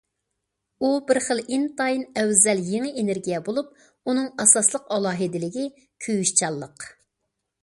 [0.83, 5.71] ئۇ بىر خىل ئىنتايىن ئەۋزەل يېڭى ئېنېرگىيە بولۇپ، ئۇنىڭ ئاساسلىق ئالاھىدىلىكى
[6.09, 6.93] كۆيۈشچانلىق.